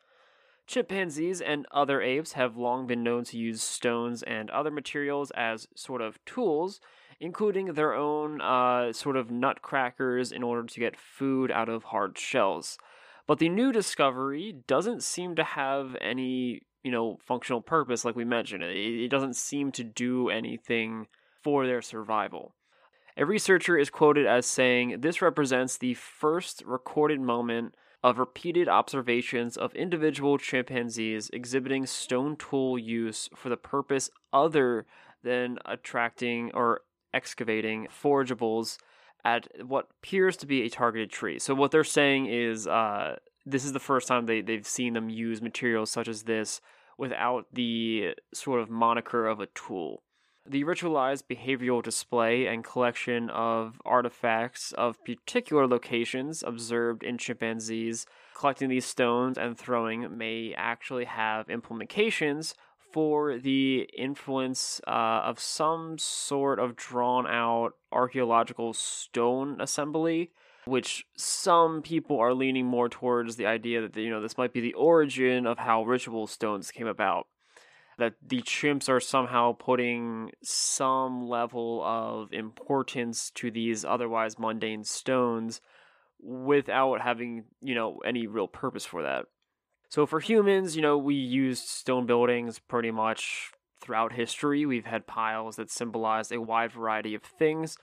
Chimpanzees 0.67 1.41
and 1.41 1.65
other 1.71 2.03
apes 2.03 2.35
have 2.35 2.59
long 2.59 2.87
been 2.87 3.03
known 3.03 3.25
to 3.25 3.39
use 3.39 3.62
stones 3.62 4.23
and 4.25 4.50
other 4.50 4.71
materials 4.71 5.31
as 5.31 5.67
sort 5.75 6.03
of 6.03 6.23
tools, 6.27 6.79
including 7.21 7.73
their 7.73 7.95
own 7.95 8.43
uh, 8.43 8.93
sort 8.93 9.17
of 9.17 9.31
nutcrackers 9.31 10.31
in 10.31 10.43
order 10.43 10.65
to 10.65 10.81
get 10.81 10.95
food 10.95 11.50
out 11.50 11.71
of 11.71 11.85
hard 11.85 12.19
shells. 12.19 12.77
But 13.27 13.39
the 13.39 13.49
new 13.49 13.73
discovery 13.73 14.55
doesn't 14.67 15.03
seem 15.03 15.35
to 15.35 15.45
have 15.45 15.97
any, 16.00 16.62
you 16.87 16.93
know, 16.93 17.19
functional 17.26 17.61
purpose, 17.61 18.05
like 18.05 18.14
we 18.14 18.25
mentioned. 18.25 18.62
It, 18.62 18.76
it 18.76 19.09
doesn't 19.09 19.35
seem 19.35 19.73
to 19.73 19.83
do 19.83 20.28
anything 20.28 21.09
for 21.43 21.66
their 21.66 21.83
survival. 21.83 22.55
A 23.16 23.26
researcher 23.26 23.76
is 23.76 23.90
quoted 23.90 24.25
as 24.25 24.47
saying, 24.47 25.00
This 25.00 25.21
represents 25.21 25.76
the 25.76 25.95
first 25.95 26.62
recorded 26.64 27.21
moment 27.21 27.75
of 28.05 28.21
repeated 28.21 28.69
observations 28.69 29.57
of 29.57 29.75
individual 29.75 30.38
chimpanzees 30.38 31.28
exhibiting 31.33 31.87
stone 31.87 32.37
tool 32.37 32.78
use 32.78 33.28
for 33.35 33.49
the 33.49 33.57
purpose 33.57 34.09
other 34.33 34.87
than 35.25 35.59
attracting 35.64 36.52
or 36.55 36.83
excavating 37.12 37.88
forageables 37.88 38.78
at 39.25 39.49
what 39.66 39.88
appears 39.99 40.37
to 40.37 40.47
be 40.47 40.62
a 40.62 40.71
targeted 40.71 41.11
tree. 41.11 41.40
So 41.40 41.52
what 41.52 41.73
they're 41.73 41.83
saying 41.83 42.26
is 42.26 42.69
uh, 42.69 43.16
this 43.47 43.65
is 43.65 43.73
the 43.73 43.81
first 43.81 44.09
time 44.09 44.26
they, 44.26 44.41
they've 44.41 44.67
seen 44.67 44.93
them 44.93 45.09
use 45.09 45.41
materials 45.41 45.91
such 45.91 46.09
as 46.09 46.25
this 46.25 46.61
without 46.99 47.47
the 47.53 48.15
sort 48.35 48.61
of 48.61 48.69
moniker 48.69 49.26
of 49.26 49.41
a 49.41 49.47
tool. 49.47 50.03
The 50.49 50.65
ritualized 50.65 51.25
behavioral 51.31 51.83
display 51.83 52.47
and 52.47 52.62
collection 52.62 53.31
of 53.31 53.81
artifacts 53.85 54.73
of 54.73 55.03
particular 55.05 55.67
locations 55.67 56.45
observed 56.45 57.03
in 57.03 57.19
chimpanzees 57.19 58.07
collecting 58.35 58.69
these 58.69 58.85
stones 58.85 59.38
and 59.38 59.59
throwing 59.59 60.17
may 60.17 60.55
actually 60.57 61.07
have 61.07 61.49
implications 61.49 62.55
for 62.93 63.38
the 63.38 63.88
influence 63.97 64.81
uh, 64.87 65.21
of 65.25 65.41
some 65.41 65.99
sort 65.99 66.59
of 66.59 66.76
drawn 66.76 67.26
out 67.26 67.73
archaeological 67.91 68.73
stone 68.73 69.61
assembly, 69.61 70.31
which 70.67 71.07
some 71.17 71.81
people 71.81 72.19
are 72.19 72.35
leaning 72.35 72.67
more 72.67 72.89
towards 72.89 73.37
the 73.37 73.47
idea 73.47 73.81
that 73.81 73.97
you 73.97 74.11
know 74.11 74.21
this 74.21 74.37
might 74.37 74.53
be 74.53 74.61
the 74.61 74.75
origin 74.75 75.47
of 75.47 75.59
how 75.59 75.85
ritual 75.85 76.27
stones 76.27 76.71
came 76.71 76.87
about. 76.87 77.27
That 77.99 78.15
the 78.21 78.43
chimps 78.43 78.91
are 78.91 79.01
somehow 79.01 79.53
putting 79.53 80.33
some 80.43 81.27
level 81.27 81.83
of 81.83 82.31
importance 82.33 83.31
to 83.37 83.51
these 83.51 83.87
otherwise 83.87 84.39
mundane 84.39 84.85
stones 84.85 85.63
without 86.21 87.01
having, 87.01 87.45
you 87.63 87.75
know, 87.75 88.01
any 88.05 88.27
real 88.27 88.49
purpose 88.49 88.85
for 88.85 89.03
that. 89.03 89.25
So 89.89 90.05
for 90.05 90.21
humans, 90.21 90.77
you 90.77 90.83
know, 90.83 90.99
we 90.99 91.15
used 91.15 91.69
stone 91.69 92.05
buildings 92.07 92.59
pretty 92.59 92.91
much 92.91 93.53
throughout 93.81 94.13
history. 94.13 94.67
We've 94.67 94.87
had 94.87 95.07
piles 95.07 95.57
that 95.57 95.71
symbolize 95.71 96.33
a 96.33 96.41
wide 96.41 96.73
variety 96.73 97.15
of 97.15 97.23
things, 97.23 97.79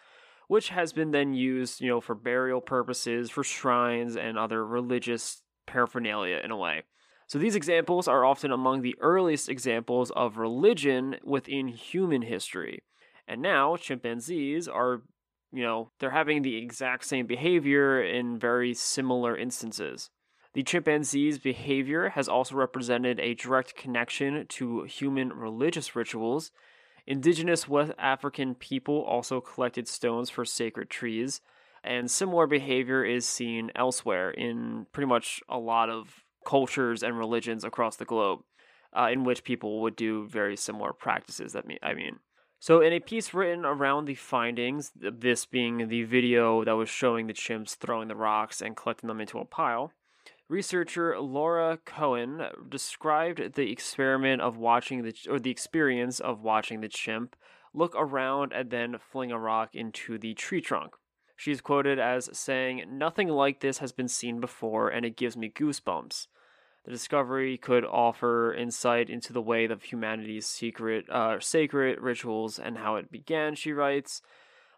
which 0.53 0.69
has 0.69 0.93
been 0.93 1.09
then 1.09 1.33
used, 1.33 1.81
you 1.81 1.87
know, 1.89 1.99
for 1.99 2.13
burial 2.13 2.61
purposes, 2.61 3.31
for 3.31 3.43
shrines, 3.43 4.15
and 4.15 4.37
other 4.37 4.63
religious 4.63 5.41
paraphernalia 5.65 6.39
in 6.43 6.51
a 6.51 6.55
way. 6.55 6.83
So 7.25 7.39
these 7.39 7.55
examples 7.55 8.07
are 8.07 8.23
often 8.23 8.51
among 8.51 8.83
the 8.83 8.95
earliest 9.01 9.49
examples 9.49 10.11
of 10.11 10.37
religion 10.37 11.15
within 11.23 11.69
human 11.69 12.21
history. 12.21 12.83
And 13.27 13.41
now 13.41 13.77
chimpanzees 13.77 14.67
are, 14.67 15.01
you 15.51 15.63
know, 15.63 15.89
they're 15.99 16.11
having 16.11 16.43
the 16.43 16.57
exact 16.57 17.05
same 17.05 17.25
behavior 17.25 18.03
in 18.03 18.37
very 18.37 18.75
similar 18.75 19.35
instances. 19.35 20.11
The 20.53 20.61
chimpanzee's 20.61 21.39
behavior 21.39 22.09
has 22.09 22.29
also 22.29 22.53
represented 22.53 23.19
a 23.19 23.33
direct 23.33 23.75
connection 23.75 24.45
to 24.49 24.83
human 24.83 25.33
religious 25.33 25.95
rituals. 25.95 26.51
Indigenous 27.05 27.67
West 27.67 27.91
African 27.97 28.55
people 28.55 29.03
also 29.03 29.41
collected 29.41 29.87
stones 29.87 30.29
for 30.29 30.45
sacred 30.45 30.89
trees, 30.89 31.41
and 31.83 32.09
similar 32.09 32.47
behavior 32.47 33.03
is 33.03 33.27
seen 33.27 33.71
elsewhere 33.75 34.31
in 34.31 34.87
pretty 34.93 35.07
much 35.07 35.41
a 35.49 35.57
lot 35.57 35.89
of 35.89 36.23
cultures 36.45 37.03
and 37.03 37.17
religions 37.17 37.63
across 37.63 37.97
the 37.97 38.05
globe, 38.05 38.39
uh, 38.97 39.09
in 39.11 39.23
which 39.25 39.43
people 39.43 39.81
would 39.81 39.95
do 39.95 40.27
very 40.27 40.55
similar 40.55 40.93
practices. 40.93 41.53
That 41.53 41.67
mean, 41.67 41.79
I 41.83 41.93
mean. 41.93 42.19
So, 42.59 42.79
in 42.79 42.93
a 42.93 43.01
piece 43.01 43.33
written 43.33 43.65
around 43.65 44.05
the 44.05 44.15
findings, 44.15 44.93
this 44.95 45.45
being 45.45 45.89
the 45.89 46.03
video 46.03 46.63
that 46.63 46.77
was 46.77 46.87
showing 46.87 47.27
the 47.27 47.33
chimps 47.33 47.75
throwing 47.75 48.07
the 48.07 48.15
rocks 48.15 48.61
and 48.61 48.77
collecting 48.77 49.09
them 49.09 49.19
into 49.19 49.39
a 49.39 49.45
pile, 49.45 49.91
researcher 50.49 51.19
Laura 51.19 51.77
Cohen 51.85 52.43
described 52.69 53.55
the 53.55 53.71
experiment 53.71 54.41
of 54.41 54.57
watching 54.57 55.03
the 55.03 55.15
or 55.29 55.39
the 55.39 55.51
experience 55.51 56.19
of 56.19 56.41
watching 56.41 56.81
the 56.81 56.89
chimp 56.89 57.35
look 57.73 57.93
around 57.95 58.53
and 58.53 58.69
then 58.69 58.97
fling 58.99 59.31
a 59.31 59.39
rock 59.39 59.69
into 59.73 60.17
the 60.17 60.33
tree 60.33 60.61
trunk. 60.61 60.95
She's 61.35 61.61
quoted 61.61 61.99
as 61.99 62.29
saying, 62.37 62.83
Nothing 62.87 63.27
like 63.27 63.59
this 63.59 63.79
has 63.79 63.91
been 63.91 64.07
seen 64.07 64.39
before, 64.39 64.89
and 64.89 65.05
it 65.05 65.17
gives 65.17 65.35
me 65.35 65.49
goosebumps. 65.49 66.27
The 66.85 66.91
discovery 66.91 67.57
could 67.57 67.85
offer 67.85 68.53
insight 68.53 69.09
into 69.09 69.33
the 69.33 69.41
way 69.41 69.65
of 69.65 69.83
humanity's 69.83 70.45
secret, 70.45 71.09
uh, 71.09 71.39
sacred 71.39 71.99
rituals 71.99 72.59
and 72.59 72.77
how 72.77 72.97
it 72.97 73.11
began, 73.11 73.55
she 73.55 73.71
writes. 73.71 74.21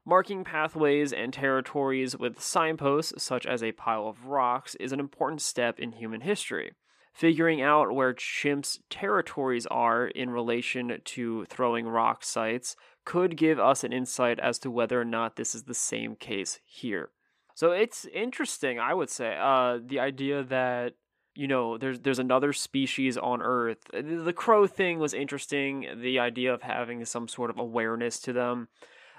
Marking 0.08 0.44
pathways 0.44 1.12
and 1.12 1.34
territories 1.34 2.16
with 2.16 2.40
signposts, 2.40 3.24
such 3.24 3.48
as 3.48 3.64
a 3.64 3.72
pile 3.72 4.08
of 4.08 4.28
rocks, 4.28 4.76
is 4.76 4.92
an 4.92 5.00
important 5.00 5.42
step 5.42 5.80
in 5.80 5.94
human 5.94 6.22
history. 6.22 6.74
Figuring 7.12 7.62
out 7.62 7.96
where 7.96 8.14
chimps' 8.14 8.78
territories 8.90 9.66
are 9.68 10.06
in 10.08 10.30
relation 10.30 11.00
to 11.04 11.46
throwing 11.46 11.88
rock 11.88 12.24
sites 12.24 12.76
could 13.04 13.36
give 13.36 13.58
us 13.58 13.84
an 13.84 13.94
insight 13.94 14.40
as 14.40 14.60
to 14.60 14.70
whether 14.70 15.02
or 15.02 15.06
not 15.06 15.38
this 15.38 15.56
is 15.56 15.64
the 15.64 15.74
same 15.74 16.16
case 16.16 16.60
here. 16.66 17.10
So 17.56 17.72
it's 17.72 18.06
interesting, 18.14 18.80
I 18.80 18.94
would 18.94 19.10
say, 19.10 19.36
uh, 19.42 19.80
the 19.84 20.00
idea 20.00 20.44
that 20.44 20.94
you 21.34 21.48
know 21.48 21.78
there's 21.78 22.00
there's 22.02 22.20
another 22.20 22.54
species 22.54 23.18
on 23.18 23.42
Earth. 23.42 23.80
The 23.92 24.34
crow 24.34 24.68
thing 24.68 25.00
was 25.00 25.14
interesting. 25.14 25.88
The 26.02 26.20
idea 26.20 26.54
of 26.54 26.62
having 26.62 27.04
some 27.06 27.28
sort 27.28 27.50
of 27.50 27.58
awareness 27.58 28.20
to 28.22 28.34
them. 28.34 28.68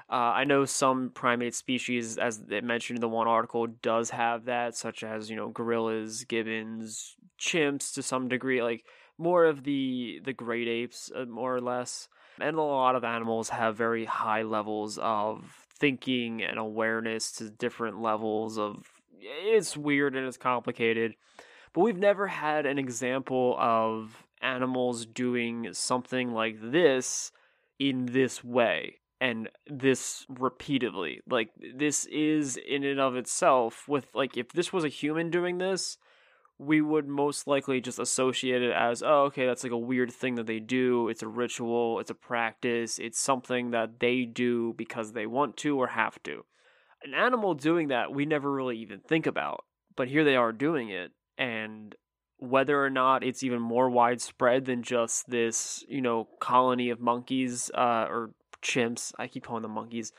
Uh, 0.09 0.15
I 0.35 0.45
know 0.45 0.65
some 0.65 1.11
primate 1.11 1.55
species, 1.55 2.17
as 2.17 2.41
it 2.49 2.63
mentioned 2.63 2.99
in 2.99 3.01
the 3.01 3.09
one 3.09 3.27
article, 3.27 3.67
does 3.67 4.11
have 4.11 4.45
that, 4.45 4.77
such 4.77 5.03
as 5.03 5.29
you 5.29 5.35
know 5.35 5.49
gorillas, 5.49 6.25
gibbons, 6.25 7.17
chimps 7.41 7.93
to 7.95 8.03
some 8.03 8.29
degree, 8.29 8.63
like 8.63 8.85
more 9.19 9.45
of 9.47 9.65
the 9.65 10.21
the 10.25 10.33
great 10.33 10.69
apes, 10.69 11.11
uh, 11.15 11.25
more 11.25 11.57
or 11.57 11.61
less. 11.61 12.09
And 12.41 12.57
a 12.57 12.63
lot 12.63 12.95
of 12.95 13.03
animals 13.03 13.49
have 13.49 13.77
very 13.77 14.05
high 14.05 14.43
levels 14.43 14.99
of 14.99 15.67
thinking 15.79 16.43
and 16.43 16.59
awareness 16.59 17.33
to 17.33 17.51
different 17.51 18.01
levels 18.01 18.59
of. 18.59 18.85
It's 19.19 19.77
weird 19.77 20.15
and 20.15 20.25
it's 20.27 20.37
complicated, 20.37 21.17
but 21.73 21.81
we've 21.81 21.99
never 21.99 22.29
had 22.29 22.65
an 22.65 22.79
example 22.79 23.57
of 23.59 24.25
animals 24.41 25.05
doing 25.05 25.73
something 25.73 26.33
like 26.33 26.59
this 26.61 27.33
in 27.81 28.07
this 28.07 28.45
way 28.45 28.99
and 29.21 29.49
this 29.67 30.27
repeatedly. 30.29 31.21
Like 31.29 31.51
this 31.75 32.07
is 32.07 32.57
in 32.57 32.85
and 32.85 33.01
of 33.01 33.17
itself 33.17 33.89
with 33.89 34.07
like 34.15 34.37
if 34.37 34.53
this 34.53 34.73
was 34.73 34.85
a 34.85 34.89
human 34.89 35.31
doing 35.31 35.59
this, 35.59 35.99
we 36.59 36.81
would 36.81 37.07
most 37.07 37.47
likely 37.47 37.81
just 37.81 37.99
associate 37.99 38.63
it 38.63 38.73
as, 38.73 39.03
oh, 39.03 39.25
okay, 39.25 39.47
that's 39.47 39.63
like 39.63 39.73
a 39.73 39.79
weird 39.79 40.11
thing 40.11 40.37
that 40.37 40.47
they 40.47 40.59
do. 40.59 41.09
It's 41.09 41.23
a 41.23 41.29
ritual, 41.29 42.01
it's 42.01 42.11
a 42.11 42.15
practice, 42.15 42.99
it's 42.99 43.21
something 43.21 43.73
that 43.73 44.01
they 44.01 44.25
do 44.25 44.75
because 44.77 45.13
they 45.13 45.27
want 45.27 45.57
to 45.59 45.79
or 45.79 45.89
have 45.89 46.23
to. 46.25 46.45
An 47.05 47.13
animal 47.15 47.55
doing 47.55 47.89
that, 47.89 48.13
we 48.13 48.25
never 48.25 48.51
really 48.51 48.79
even 48.79 49.01
think 49.01 49.27
about. 49.27 49.65
But 49.97 50.09
here 50.09 50.25
they 50.25 50.37
are 50.37 50.53
doing 50.53 50.89
it, 50.91 51.13
and 51.39 51.95
whether 52.39 52.83
or 52.83 52.91
not 52.91 53.25
it's 53.25 53.43
even 53.43 53.61
more 53.61 53.89
widespread 53.89 54.67
than 54.67 54.83
just 54.83 55.29
this, 55.29 55.85
you 55.89 56.03
know, 56.03 56.29
colony 56.39 56.91
of 56.91 57.01
monkeys 57.01 57.71
uh, 57.75 58.07
or 58.09 58.33
chimps. 58.67 59.13
I 59.19 59.29
keep 59.29 59.45
calling 59.45 59.63
them 59.63 59.73
monkeys. 59.73 60.13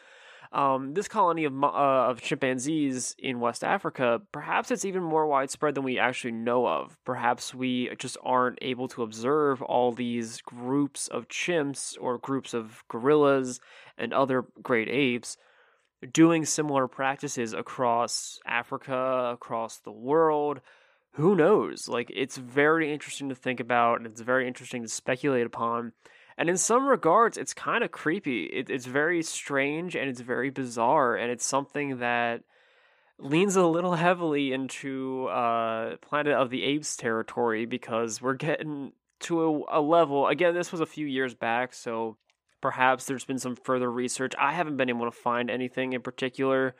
Um, 0.53 0.93
this 0.93 1.09
colony 1.09 1.43
of 1.43 1.53
uh, 1.61 1.67
of 1.67 2.21
chimpanzees 2.21 3.15
in 3.19 3.41
West 3.41 3.65
Africa, 3.65 4.21
perhaps 4.31 4.71
it's 4.71 4.85
even 4.85 5.03
more 5.03 5.27
widespread 5.27 5.75
than 5.75 5.83
we 5.83 5.99
actually 5.99 6.31
know 6.31 6.65
of. 6.65 6.97
Perhaps 7.03 7.53
we 7.53 7.89
just 7.97 8.17
aren't 8.23 8.57
able 8.61 8.87
to 8.89 9.03
observe 9.03 9.61
all 9.61 9.91
these 9.91 10.41
groups 10.41 11.09
of 11.09 11.27
chimps 11.27 11.97
or 11.99 12.17
groups 12.17 12.53
of 12.53 12.83
gorillas 12.87 13.59
and 13.97 14.13
other 14.13 14.45
great 14.63 14.87
apes 14.87 15.37
doing 16.13 16.45
similar 16.45 16.87
practices 16.87 17.53
across 17.53 18.39
Africa, 18.45 19.31
across 19.33 19.79
the 19.79 19.91
world. 19.91 20.61
Who 21.13 21.35
knows? 21.35 21.87
Like, 21.87 22.11
it's 22.13 22.37
very 22.37 22.93
interesting 22.93 23.29
to 23.29 23.35
think 23.35 23.59
about, 23.59 23.97
and 23.97 24.05
it's 24.05 24.21
very 24.21 24.47
interesting 24.47 24.83
to 24.83 24.89
speculate 24.89 25.47
upon. 25.47 25.93
And 26.37 26.49
in 26.49 26.57
some 26.57 26.87
regards, 26.87 27.37
it's 27.37 27.53
kind 27.53 27.83
of 27.83 27.91
creepy. 27.91 28.43
It, 28.45 28.69
it's 28.69 28.85
very 28.85 29.23
strange 29.23 29.95
and 29.95 30.09
it's 30.09 30.21
very 30.21 30.49
bizarre, 30.51 31.15
and 31.15 31.31
it's 31.31 31.45
something 31.45 31.97
that 31.97 32.43
leans 33.19 33.55
a 33.55 33.65
little 33.65 33.95
heavily 33.95 34.53
into 34.53 35.25
uh, 35.25 35.97
Planet 35.97 36.33
of 36.33 36.51
the 36.51 36.63
Apes 36.63 36.95
territory 36.95 37.65
because 37.65 38.21
we're 38.21 38.35
getting 38.35 38.91
to 39.21 39.65
a, 39.69 39.79
a 39.79 39.81
level. 39.81 40.27
Again, 40.27 40.53
this 40.53 40.71
was 40.71 40.81
a 40.81 40.85
few 40.85 41.07
years 41.07 41.33
back, 41.33 41.73
so 41.73 42.17
perhaps 42.61 43.05
there's 43.05 43.25
been 43.25 43.39
some 43.39 43.55
further 43.55 43.91
research. 43.91 44.33
I 44.39 44.53
haven't 44.53 44.77
been 44.77 44.89
able 44.89 45.05
to 45.05 45.11
find 45.11 45.49
anything 45.49 45.93
in 45.93 46.01
particular 46.01 46.75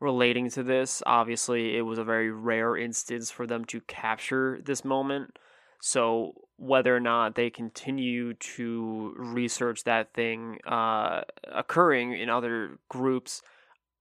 relating 0.00 0.50
to 0.50 0.62
this. 0.62 1.02
Obviously, 1.06 1.76
it 1.76 1.82
was 1.82 1.98
a 1.98 2.04
very 2.04 2.30
rare 2.30 2.76
instance 2.76 3.30
for 3.30 3.46
them 3.46 3.64
to 3.66 3.80
capture 3.82 4.60
this 4.62 4.84
moment. 4.84 5.38
So 5.80 6.34
whether 6.56 6.94
or 6.94 7.00
not 7.00 7.34
they 7.34 7.50
continue 7.50 8.34
to 8.34 9.14
research 9.16 9.84
that 9.84 10.12
thing 10.12 10.58
uh, 10.66 11.22
occurring 11.44 12.18
in 12.18 12.28
other 12.28 12.78
groups, 12.88 13.42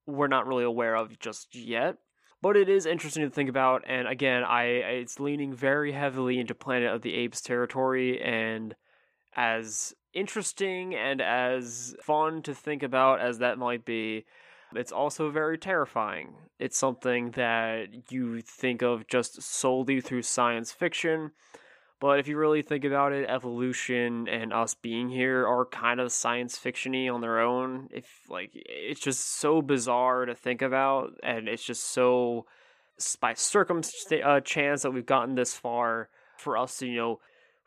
we're 0.07 0.27
not 0.27 0.47
really 0.47 0.63
aware 0.63 0.95
of 0.95 1.19
just 1.19 1.55
yet. 1.55 1.97
But 2.41 2.55
it 2.55 2.69
is 2.69 2.85
interesting 2.85 3.23
to 3.23 3.29
think 3.29 3.49
about, 3.49 3.83
and 3.87 4.07
again, 4.07 4.43
I 4.43 4.65
it's 4.65 5.19
leaning 5.19 5.53
very 5.53 5.91
heavily 5.91 6.39
into 6.39 6.53
Planet 6.53 6.93
of 6.93 7.01
the 7.01 7.15
Apes 7.15 7.41
territory, 7.41 8.21
and 8.21 8.75
as 9.35 9.95
interesting 10.13 10.93
and 10.93 11.19
as 11.19 11.95
fun 12.01 12.43
to 12.43 12.53
think 12.53 12.83
about 12.83 13.21
as 13.21 13.39
that 13.39 13.57
might 13.57 13.85
be, 13.85 14.25
it's 14.75 14.91
also 14.91 15.31
very 15.31 15.57
terrifying. 15.57 16.35
It's 16.59 16.77
something 16.77 17.31
that 17.31 18.11
you 18.11 18.41
think 18.41 18.83
of 18.83 19.07
just 19.07 19.41
solely 19.41 19.99
through 20.01 20.23
science 20.23 20.71
fiction 20.71 21.31
but 21.99 22.19
if 22.19 22.27
you 22.27 22.37
really 22.37 22.61
think 22.61 22.85
about 22.85 23.11
it, 23.13 23.29
evolution 23.29 24.27
and 24.27 24.53
us 24.53 24.75
being 24.75 25.09
here 25.09 25.47
are 25.47 25.65
kind 25.65 25.99
of 25.99 26.11
science 26.11 26.57
fictiony 26.57 27.11
on 27.11 27.21
their 27.21 27.39
own. 27.39 27.89
If 27.91 28.07
like 28.29 28.51
it's 28.53 28.99
just 28.99 29.39
so 29.39 29.61
bizarre 29.61 30.25
to 30.25 30.35
think 30.35 30.61
about, 30.61 31.13
and 31.23 31.47
it's 31.47 31.63
just 31.63 31.83
so 31.83 32.45
by 33.19 33.33
circumstance 33.33 34.23
uh, 34.23 34.39
chance 34.41 34.81
that 34.83 34.91
we've 34.91 35.05
gotten 35.05 35.35
this 35.35 35.55
far 35.55 36.09
for 36.37 36.57
us 36.57 36.77
to 36.77 36.87
you 36.87 36.95
know 36.95 37.19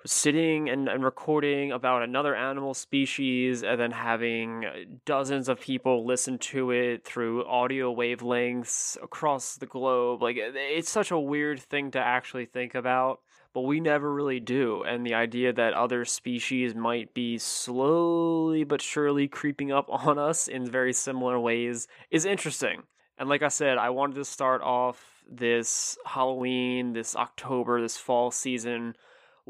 sitting 0.07 0.71
and, 0.71 0.89
and 0.89 1.05
recording 1.05 1.73
about 1.73 2.03
another 2.03 2.35
animal 2.35 2.73
species 2.73 3.63
and 3.63 3.79
then 3.79 3.91
having 3.91 4.65
dozens 5.05 5.49
of 5.49 5.61
people 5.61 6.07
listen 6.07 6.39
to 6.39 6.71
it 6.71 7.05
through 7.05 7.45
audio 7.47 7.95
wavelengths 7.95 8.97
across 9.03 9.57
the 9.57 9.67
globe 9.67 10.23
like 10.23 10.37
it's 10.39 10.91
such 10.91 11.11
a 11.11 11.19
weird 11.19 11.61
thing 11.61 11.91
to 11.91 11.99
actually 11.99 12.47
think 12.47 12.75
about 12.75 13.21
but 13.53 13.63
we 13.63 13.81
never 13.81 14.13
really 14.13 14.41
do. 14.41 14.83
And 14.83 15.05
the 15.05 15.15
idea 15.15 15.53
that 15.53 15.75
other 15.75 16.05
species 16.05 16.75
might 16.75 17.15
be 17.15 17.39
slowly 17.39 18.65
but 18.65 18.83
surely 18.83 19.29
creeping 19.29 19.73
up 19.73 19.87
on 19.89 20.19
us 20.19 20.49
in 20.49 20.71
very 20.71 20.93
similar 20.93 21.39
ways 21.39 21.89
is 22.11 22.25
interesting. 22.25 22.83
And 23.19 23.29
like 23.29 23.43
I 23.43 23.49
said, 23.49 23.79
I 23.79 23.91
wanted 23.91 24.17
to 24.17 24.25
start 24.25 24.63
off 24.63 25.25
this 25.31 25.99
Halloween, 26.07 26.93
this 26.93 27.15
October, 27.15 27.81
this 27.81 27.97
fall 27.97 28.31
season 28.31 28.95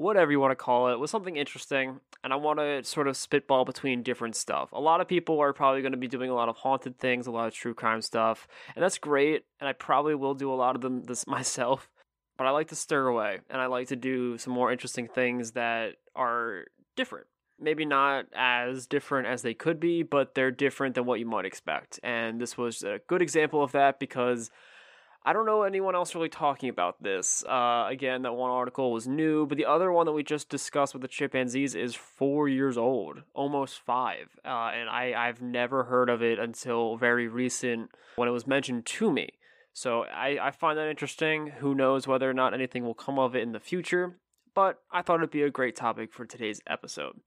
whatever 0.01 0.31
you 0.33 0.41
want 0.41 0.51
to 0.51 0.57
call 0.57 0.89
it, 0.89 0.99
with 0.99 1.11
something 1.11 1.37
interesting. 1.37 2.01
And 2.23 2.33
I 2.33 2.37
want 2.37 2.59
to 2.59 2.85
sort 2.85 3.09
of 3.09 3.17
spitball 3.17 3.65
between 3.65 4.03
different 4.03 4.37
stuff. 4.37 4.73
A 4.73 4.81
lot 4.81 5.01
of 5.01 5.09
people 5.09 5.41
are 5.41 5.53
probably 5.53 5.83
going 5.83 5.93
to 5.93 5.99
be 5.99 6.09
doing 6.09 6.31
a 6.31 6.35
lot 6.35 6.49
of 6.49 6.57
haunted 6.57 6.99
things, 6.99 7.27
a 7.27 7.31
lot 7.31 7.47
of 7.47 7.55
true 7.55 7.75
crime 7.75 8.03
stuff, 8.03 8.47
and 8.75 8.83
that's 8.83 8.99
great. 8.99 9.45
And 9.61 9.69
I 9.69 9.73
probably 9.73 10.15
will 10.15 10.35
do 10.35 10.53
a 10.53 10.55
lot 10.55 10.75
of 10.75 10.83
them 10.83 11.03
this 11.03 11.27
myself. 11.27 11.89
But 12.41 12.47
I 12.47 12.53
like 12.53 12.69
to 12.69 12.75
stir 12.75 13.07
away, 13.07 13.41
and 13.51 13.61
I 13.61 13.67
like 13.67 13.89
to 13.89 13.97
do 13.97 14.39
some 14.39 14.55
more 14.55 14.73
interesting 14.73 15.07
things 15.07 15.51
that 15.51 15.97
are 16.17 16.65
different 16.97 17.27
maybe 17.61 17.85
not 17.85 18.25
as 18.35 18.87
different 18.87 19.29
as 19.29 19.43
they 19.43 19.53
could 19.53 19.79
be, 19.79 20.03
but 20.03 20.35
they're 20.35 20.51
different 20.51 20.95
than 20.95 21.05
what 21.05 21.21
you 21.21 21.27
might 21.27 21.45
expect. 21.45 22.01
And 22.03 22.41
this 22.41 22.57
was 22.57 22.83
a 22.83 23.01
good 23.09 23.21
example 23.21 23.63
of 23.63 23.73
that 23.73 24.01
because 24.01 24.51
I 25.23 25.35
don't 25.35 25.45
know 25.45 25.65
anyone 25.65 25.95
else 25.95 26.15
really 26.15 26.31
talking 26.31 26.71
about 26.71 27.03
this. 27.03 27.45
Uh, 27.45 27.85
again, 27.91 28.23
that 28.23 28.33
one 28.33 28.51
article 28.51 28.91
was 28.91 29.07
new, 29.07 29.45
but 29.45 29.59
the 29.59 29.67
other 29.67 29.93
one 29.93 30.07
that 30.07 30.13
we 30.13 30.23
just 30.23 30.49
discussed 30.49 30.95
with 30.95 31.03
the 31.03 31.09
chimpanzees 31.09 31.75
is 31.75 31.95
four 31.95 32.49
years 32.49 32.79
old, 32.79 33.23
almost 33.35 33.81
five. 33.81 34.31
Uh, 34.43 34.71
and 34.73 34.89
I, 34.89 35.13
I've 35.15 35.43
never 35.43 35.85
heard 35.85 36.09
of 36.09 36.23
it 36.23 36.39
until 36.39 36.97
very 36.97 37.29
recent 37.29 37.91
when 38.17 38.29
it 38.29 38.33
was 38.33 38.47
mentioned 38.47 38.87
to 38.87 39.13
me. 39.13 39.29
So 39.73 40.05
I, 40.05 40.39
I 40.41 40.51
find 40.51 40.79
that 40.79 40.89
interesting. 40.89 41.49
Who 41.59 41.75
knows 41.75 42.07
whether 42.07 42.29
or 42.29 42.35
not 42.35 42.55
anything 42.55 42.85
will 42.85 42.95
come 42.95 43.19
of 43.19 43.35
it 43.35 43.43
in 43.43 43.53
the 43.53 43.61
future, 43.61 44.19
but 44.55 44.79
I 44.91 45.03
thought 45.03 45.21
it'd 45.21 45.31
be 45.31 45.43
a 45.43 45.51
great 45.51 45.77
topic 45.77 46.13
for 46.13 46.25
today's 46.25 46.61
episode. 46.67 47.21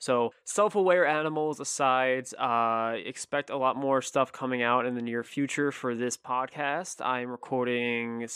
So, 0.00 0.30
self 0.44 0.74
aware 0.74 1.06
animals 1.06 1.60
aside, 1.60 2.26
uh, 2.38 2.94
expect 3.04 3.50
a 3.50 3.58
lot 3.58 3.76
more 3.76 4.00
stuff 4.00 4.32
coming 4.32 4.62
out 4.62 4.86
in 4.86 4.94
the 4.94 5.02
near 5.02 5.22
future 5.22 5.70
for 5.70 5.94
this 5.94 6.16
podcast. 6.16 7.04
I'm 7.04 7.28
recording 7.28 8.26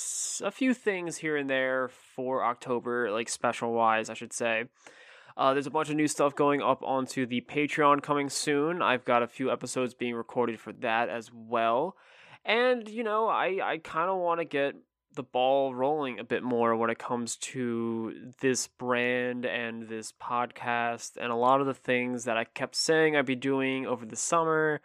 a 0.42 0.50
few 0.50 0.74
things 0.74 1.16
here 1.16 1.38
and 1.38 1.48
there 1.48 1.88
for 1.88 2.44
October, 2.44 3.10
like 3.10 3.30
special 3.30 3.72
wise, 3.72 4.10
I 4.10 4.14
should 4.14 4.34
say. 4.34 4.64
Uh, 5.38 5.54
there's 5.54 5.66
a 5.66 5.70
bunch 5.70 5.88
of 5.88 5.96
new 5.96 6.06
stuff 6.06 6.34
going 6.34 6.60
up 6.60 6.82
onto 6.82 7.24
the 7.24 7.40
Patreon 7.40 8.02
coming 8.02 8.28
soon. 8.28 8.82
I've 8.82 9.06
got 9.06 9.22
a 9.22 9.26
few 9.26 9.50
episodes 9.50 9.94
being 9.94 10.14
recorded 10.14 10.60
for 10.60 10.72
that 10.74 11.08
as 11.08 11.30
well. 11.32 11.96
And, 12.44 12.88
you 12.88 13.04
know, 13.04 13.28
I, 13.28 13.58
I 13.62 13.78
kind 13.78 14.10
of 14.10 14.18
want 14.18 14.40
to 14.40 14.44
get 14.44 14.74
the 15.14 15.22
ball 15.22 15.74
rolling 15.74 16.18
a 16.18 16.24
bit 16.24 16.42
more 16.42 16.76
when 16.76 16.90
it 16.90 16.98
comes 16.98 17.36
to 17.36 18.32
this 18.40 18.66
brand 18.66 19.46
and 19.46 19.88
this 19.88 20.12
podcast 20.12 21.16
and 21.16 21.30
a 21.30 21.36
lot 21.36 21.60
of 21.60 21.66
the 21.66 21.74
things 21.74 22.24
that 22.24 22.36
I 22.36 22.44
kept 22.44 22.74
saying 22.74 23.16
I'd 23.16 23.26
be 23.26 23.36
doing 23.36 23.86
over 23.86 24.04
the 24.04 24.16
summer, 24.16 24.80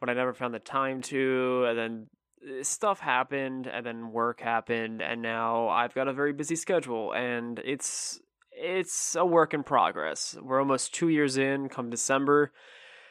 but 0.00 0.08
I 0.08 0.14
never 0.14 0.32
found 0.32 0.54
the 0.54 0.58
time 0.58 1.02
to. 1.02 1.66
And 1.68 1.78
then 1.78 2.06
eh, 2.42 2.62
stuff 2.62 3.00
happened, 3.00 3.66
and 3.66 3.84
then 3.84 4.12
work 4.12 4.40
happened, 4.40 5.02
and 5.02 5.22
now 5.22 5.68
I've 5.68 5.94
got 5.94 6.08
a 6.08 6.12
very 6.12 6.32
busy 6.32 6.56
schedule, 6.56 7.12
and 7.12 7.60
it's 7.64 8.20
it's 8.50 9.14
a 9.14 9.24
work 9.24 9.52
in 9.52 9.62
progress. 9.62 10.34
We're 10.40 10.60
almost 10.60 10.94
two 10.94 11.08
years 11.08 11.36
in, 11.36 11.68
come 11.68 11.90
December 11.90 12.52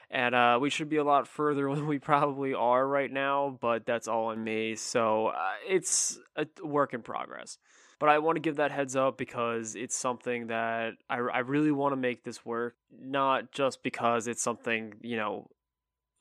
and 0.09 0.35
uh, 0.35 0.57
we 0.61 0.69
should 0.69 0.89
be 0.89 0.97
a 0.97 1.03
lot 1.03 1.27
further 1.27 1.69
than 1.75 1.87
we 1.87 1.99
probably 1.99 2.53
are 2.53 2.87
right 2.87 3.11
now, 3.11 3.57
but 3.61 3.85
that's 3.85 4.07
all 4.07 4.27
on 4.27 4.43
me. 4.43 4.75
So 4.75 5.27
uh, 5.27 5.53
it's 5.67 6.19
a 6.35 6.47
work 6.63 6.93
in 6.93 7.01
progress. 7.01 7.57
But 7.97 8.09
I 8.09 8.19
want 8.19 8.35
to 8.35 8.41
give 8.41 8.57
that 8.57 8.71
heads 8.71 8.95
up 8.95 9.17
because 9.17 9.75
it's 9.75 9.95
something 9.95 10.47
that 10.47 10.93
I, 11.09 11.15
I 11.15 11.39
really 11.39 11.71
want 11.71 11.93
to 11.93 11.97
make 11.97 12.23
this 12.23 12.45
work, 12.45 12.75
not 12.91 13.51
just 13.51 13.83
because 13.83 14.27
it's 14.27 14.41
something, 14.41 14.95
you 15.01 15.15
know, 15.15 15.47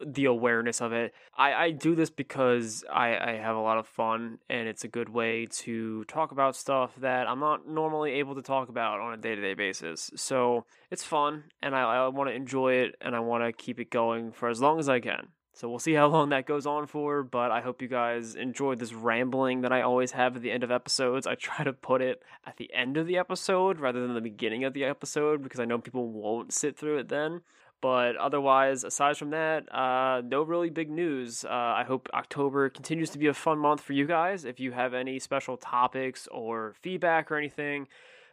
the 0.05 0.25
awareness 0.25 0.81
of 0.81 0.93
it. 0.93 1.15
I, 1.37 1.53
I 1.55 1.71
do 1.71 1.95
this 1.95 2.11
because 2.11 2.85
I, 2.93 3.17
I 3.17 3.33
have 3.37 3.57
a 3.57 3.61
lot 3.61 3.79
of 3.79 3.87
fun 3.87 4.39
and 4.49 4.69
it's 4.69 4.85
a 4.85 4.89
good 4.89 5.09
way 5.09 5.47
to 5.47 6.05
talk 6.05 6.33
about 6.33 6.57
stuff 6.57 6.95
that 7.01 7.29
I'm 7.29 7.41
not 7.41 7.69
normally 7.69 8.13
able 8.15 8.35
to 8.35 8.43
talk 8.43 8.69
about 8.69 9.01
on 9.01 9.15
a 9.15 9.17
day 9.17 9.35
to 9.35 9.41
day 9.41 9.55
basis. 9.55 10.11
So 10.17 10.67
it's 10.91 11.05
fun 11.05 11.45
and 11.63 11.75
I, 11.75 11.83
I 11.83 12.09
want 12.09 12.31
to 12.31 12.35
enjoy 12.35 12.75
it 12.75 12.97
and 13.01 13.15
I 13.15 13.21
want 13.21 13.45
to 13.45 13.53
keep 13.53 13.79
it 13.79 13.91
going 13.91 14.33
for 14.33 14.49
as 14.49 14.61
long 14.61 14.79
as 14.79 14.89
I 14.89 15.01
can. 15.01 15.29
So 15.57 15.69
we'll 15.69 15.79
see 15.79 15.93
how 15.95 16.09
long 16.09 16.31
that 16.31 16.47
goes 16.47 16.67
on 16.67 16.89
for, 16.89 17.23
but 17.23 17.53
I 17.53 17.61
hope 17.61 17.81
you 17.81 17.87
guys 17.87 18.35
enjoyed 18.35 18.81
this 18.81 18.93
rambling 18.93 19.61
that 19.61 19.73
I 19.73 19.83
always 19.83 20.11
have 20.11 20.35
at 20.35 20.43
the 20.43 20.51
end 20.51 20.65
of 20.65 20.73
episodes. 20.73 21.29
I 21.29 21.37
try 21.37 21.65
to 21.65 21.73
put 21.73 22.03
it 22.03 22.23
at 22.45 22.57
the 22.57 22.75
end 22.75 22.97
of 22.97 23.07
the 23.07 23.17
episode 23.17 23.79
rather 23.79 24.01
than 24.01 24.15
the 24.15 24.21
beginning 24.21 24.65
of 24.65 24.75
the 24.75 24.85
episode 24.85 25.45
because 25.45 25.61
I 25.61 25.65
know 25.65 25.79
people 25.79 26.11
won't 26.11 26.53
sit 26.53 26.77
through 26.77 26.99
it 26.99 27.09
then. 27.09 27.43
But 27.85 28.17
otherwise, 28.17 28.83
aside 28.83 29.19
from 29.19 29.29
that, 29.33 29.71
uh, 29.71 30.23
no 30.25 30.41
really 30.43 30.71
big 30.71 30.91
news. 30.91 31.45
Uh, 31.45 31.51
I 31.51 31.85
hope 31.87 32.09
October 32.15 32.71
continues 32.71 33.11
to 33.11 33.19
be 33.19 33.27
a 33.27 33.35
fun 33.35 33.59
month 33.59 33.83
for 33.83 33.93
you 33.93 34.07
guys. 34.07 34.47
If 34.47 34.59
you 34.59 34.73
have 34.73 34.95
any 34.95 35.19
special 35.19 35.59
topics 35.59 36.27
or 36.33 36.73
feedback 36.81 37.31
or 37.31 37.37
anything, 37.37 37.87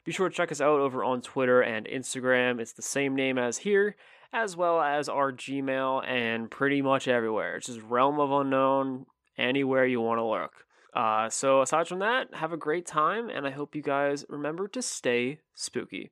be 0.06 0.14
sure 0.14 0.30
to 0.30 0.34
check 0.34 0.54
us 0.54 0.62
out 0.62 0.80
over 0.80 1.04
on 1.04 1.22
Twitter 1.22 1.60
and 1.60 1.86
Instagram. 1.86 2.62
It's 2.62 2.72
the 2.72 2.82
same 2.82 3.14
name 3.14 3.38
as 3.38 3.58
here, 3.58 3.98
as 4.32 4.56
well 4.56 4.80
as 4.80 5.10
our 5.10 5.34
Gmail 5.34 6.08
and 6.08 6.50
pretty 6.50 6.82
much 6.82 7.10
everywhere. 7.10 7.58
It's 7.58 7.68
just 7.68 7.82
Realm 7.82 8.22
of 8.22 8.32
Unknown, 8.32 9.06
anywhere 9.38 9.86
you 9.86 10.00
want 10.00 10.20
to 10.20 10.26
look. 10.26 10.54
Uh, 10.94 11.30
so, 11.30 11.62
aside 11.62 11.90
from 11.90 12.00
that, 12.00 12.36
have 12.36 12.54
a 12.54 12.58
great 12.58 12.86
time, 12.86 13.30
and 13.30 13.46
I 13.46 13.50
hope 13.50 13.76
you 13.76 13.82
guys 13.82 14.24
remember 14.30 14.70
to 14.70 14.82
stay 14.82 15.40
spooky. 15.54 16.12